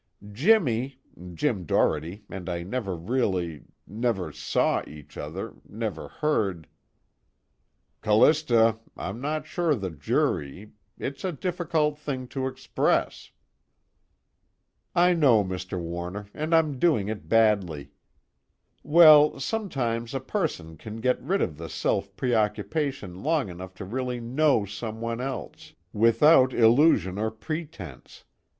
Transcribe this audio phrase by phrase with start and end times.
[0.31, 0.99] Jimmy
[1.35, 6.67] Jim Doherty and I never really never saw each other, never heard"
[8.01, 13.29] "Callista, I'm not sure the jury it's a difficult thing to express."
[14.95, 15.79] "I know, Mr.
[15.79, 17.91] Warner, and I'm doing it badly.
[18.81, 24.19] Well sometimes a person can get rid of the self preoccupation long enough to really
[24.19, 28.23] know someone else, without illusion or pretense.